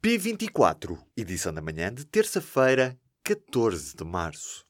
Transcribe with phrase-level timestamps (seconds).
[0.00, 4.64] P24, edição da manhã de terça-feira, 14 de março.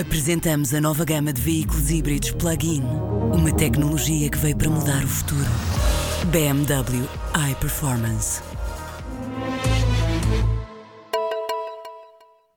[0.00, 2.82] Apresentamos a nova gama de veículos híbridos plug-in.
[3.34, 5.50] Uma tecnologia que veio para mudar o futuro.
[6.30, 7.08] BMW
[7.50, 8.40] iPerformance.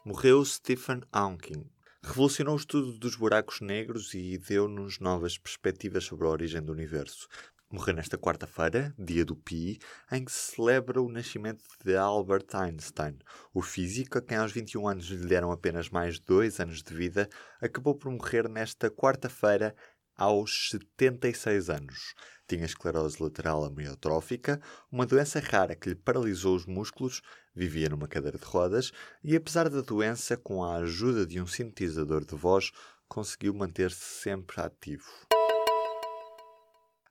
[0.05, 1.66] Morreu Stephen Hawking.
[2.04, 7.28] Revolucionou o estudo dos buracos negros e deu-nos novas perspectivas sobre a origem do universo.
[7.70, 9.77] Morreu nesta quarta-feira, dia do Pi,
[10.09, 13.20] em que se celebra o nascimento de Albert Einstein.
[13.53, 17.27] O físico, a quem aos 21 anos lhe deram apenas mais dois anos de vida,
[17.59, 19.75] acabou por morrer nesta quarta-feira
[20.16, 22.16] aos 76 anos.
[22.48, 27.22] Tinha esclerose lateral amiotrófica, uma doença rara que lhe paralisou os músculos,
[27.53, 32.23] vivia numa cadeira de rodas e, apesar da doença, com a ajuda de um sintetizador
[32.23, 32.72] de voz,
[33.09, 35.03] conseguiu manter-se sempre ativo.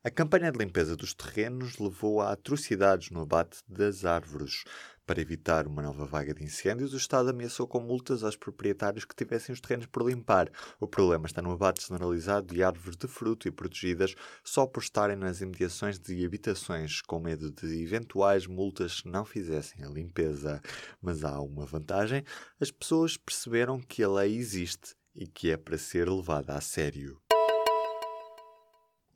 [0.06, 4.62] A campanha de limpeza dos terrenos levou a atrocidades no abate das árvores.
[5.04, 9.16] Para evitar uma nova vaga de incêndios, o Estado ameaçou com multas aos proprietários que
[9.16, 10.48] tivessem os terrenos por limpar.
[10.78, 15.16] O problema está no abate generalizado de árvores de fruto e protegidas só por estarem
[15.16, 20.62] nas imediações de habitações, com medo de eventuais multas se não fizessem a limpeza.
[21.02, 22.22] Mas há uma vantagem:
[22.60, 27.25] as pessoas perceberam que a lei existe e que é para ser levada a sério.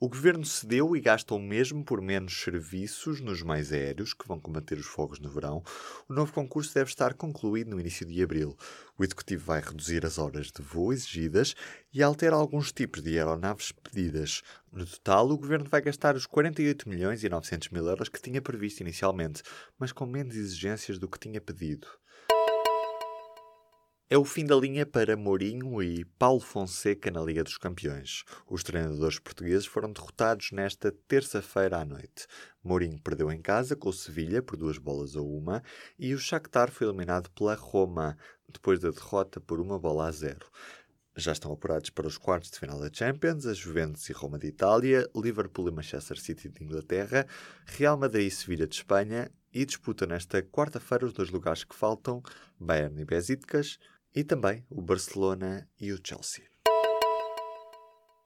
[0.03, 4.39] O governo cedeu e gasta o mesmo por menos serviços nos mais aéreos, que vão
[4.39, 5.61] combater os fogos no verão.
[6.09, 8.57] O novo concurso deve estar concluído no início de abril.
[8.97, 11.53] O executivo vai reduzir as horas de voo exigidas
[11.93, 14.41] e altera alguns tipos de aeronaves pedidas.
[14.73, 18.41] No total, o governo vai gastar os 48 milhões e 900 mil euros que tinha
[18.41, 19.43] previsto inicialmente,
[19.77, 21.87] mas com menos exigências do que tinha pedido.
[24.13, 28.25] É o fim da linha para Mourinho e Paulo Fonseca na Liga dos Campeões.
[28.45, 32.27] Os treinadores portugueses foram derrotados nesta terça-feira à noite.
[32.61, 35.63] Mourinho perdeu em casa com o Sevilha por duas bolas a uma
[35.97, 38.17] e o Shakhtar foi eliminado pela Roma
[38.49, 40.45] depois da derrota por uma bola a zero.
[41.15, 44.47] Já estão apurados para os quartos de final da Champions, a Juventus e Roma de
[44.47, 47.25] Itália, Liverpool e Manchester City de Inglaterra,
[47.65, 52.21] Real Madrid e Sevilha de Espanha e disputa nesta quarta-feira os dois lugares que faltam,
[52.59, 53.77] Bayern e Besiktas,
[54.15, 56.51] e também o Barcelona e o Chelsea.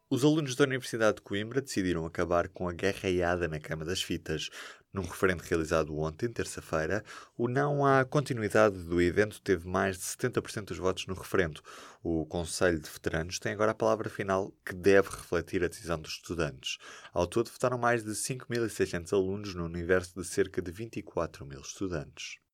[0.07, 4.49] Os alunos da Universidade de Coimbra decidiram acabar com a guerreada na Cama das Fitas.
[4.93, 7.03] Num referendo realizado ontem, terça-feira,
[7.35, 11.59] o não à continuidade do evento teve mais de 70% dos votos no referendo.
[12.03, 16.13] O Conselho de Veteranos tem agora a palavra final que deve refletir a decisão dos
[16.13, 16.77] estudantes.
[17.11, 22.44] Ao todo, votaram mais de 5.600 alunos no universo de cerca de 24 mil estudantes.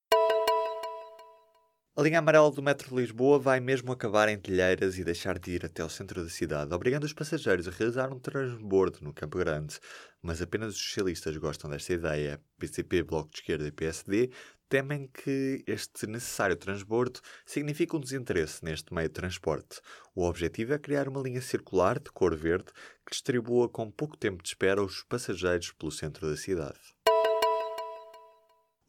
[1.93, 5.51] A linha amarela do metro de Lisboa vai mesmo acabar em Telheiras e deixar de
[5.51, 9.37] ir até ao centro da cidade, obrigando os passageiros a realizar um transbordo no Campo
[9.37, 9.77] Grande.
[10.21, 12.41] Mas apenas os socialistas gostam desta ideia.
[12.57, 14.31] PCP, Bloco de Esquerda e PSD
[14.69, 19.81] temem que este necessário transbordo signifique um desinteresse neste meio de transporte.
[20.15, 22.71] O objetivo é criar uma linha circular de cor verde
[23.05, 26.79] que distribua com pouco tempo de espera os passageiros pelo centro da cidade.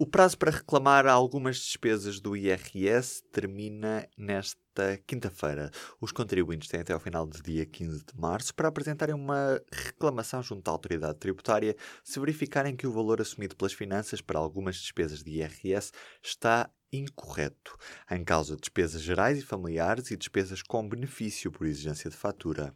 [0.03, 5.71] O prazo para reclamar algumas despesas do IRS termina nesta quinta-feira.
[6.01, 10.43] Os contribuintes têm até ao final do dia 15 de março para apresentarem uma reclamação
[10.43, 15.23] junto à autoridade tributária se verificarem que o valor assumido pelas finanças para algumas despesas
[15.23, 17.79] de IRS está incorreto.
[18.11, 22.75] Em causa despesas gerais e familiares e despesas com benefício por exigência de fatura.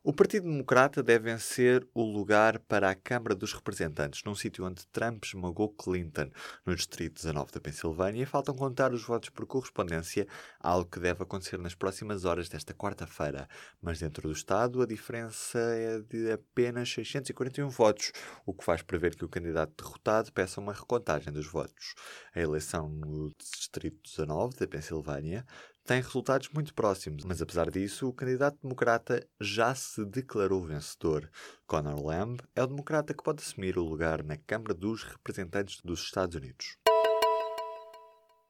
[0.00, 4.86] O Partido Democrata deve ser o lugar para a Câmara dos Representantes, num sítio onde
[4.86, 6.30] Trump esmagou Clinton,
[6.64, 10.24] no Distrito 19 da Pensilvânia, e faltam contar os votos por correspondência,
[10.60, 13.48] algo que deve acontecer nas próximas horas desta quarta-feira.
[13.82, 18.12] Mas dentro do Estado, a diferença é de apenas 641 votos,
[18.46, 21.94] o que faz prever que o candidato derrotado peça uma recontagem dos votos.
[22.32, 25.44] A eleição no Distrito 19 da Pensilvânia
[25.88, 31.30] tem resultados muito próximos, mas apesar disso, o candidato democrata já se declarou vencedor.
[31.66, 36.00] Conor Lamb é o democrata que pode assumir o lugar na Câmara dos Representantes dos
[36.00, 36.76] Estados Unidos.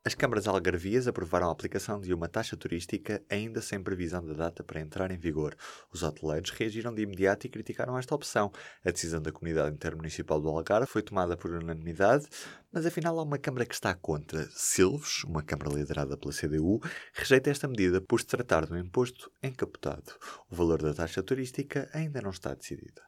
[0.04, 4.62] As câmaras algarvias aprovaram a aplicação de uma taxa turística ainda sem previsão de data
[4.62, 5.56] para entrar em vigor.
[5.92, 8.52] Os hoteleiros reagiram de imediato e criticaram esta opção.
[8.84, 12.26] A decisão da Comunidade Intermunicipal do Algarve foi tomada por unanimidade,
[12.72, 14.48] mas afinal há uma Câmara que está contra.
[14.52, 16.80] Silves, uma Câmara liderada pela CDU,
[17.12, 20.12] rejeita esta medida por se tratar de um imposto encapotado.
[20.48, 23.07] O valor da taxa turística ainda não está decidido.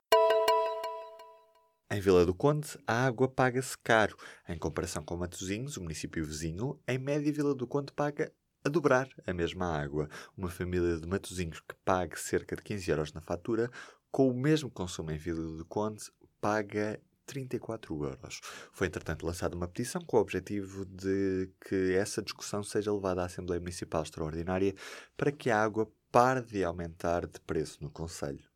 [1.93, 4.17] Em Vila do Conde, a água paga-se caro.
[4.49, 8.33] Em comparação com Matosinhos, o município vizinho, em média Vila do Conde paga
[8.65, 10.09] a dobrar a mesma água.
[10.37, 13.69] Uma família de Matosinhos que pague cerca de 15 euros na fatura,
[14.09, 16.05] com o mesmo consumo em Vila do Conde,
[16.41, 18.41] paga 34 euros.
[18.73, 23.25] Foi, entretanto, lançada uma petição com o objetivo de que essa discussão seja levada à
[23.25, 24.77] Assembleia Municipal Extraordinária
[25.17, 28.50] para que a água pare de aumentar de preço no Conselho.